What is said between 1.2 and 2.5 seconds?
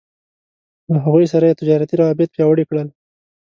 سره يې تجارتي روابط